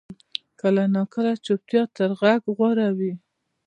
[0.61, 3.13] کله ناکله چپتیا تر غږ غوره وي.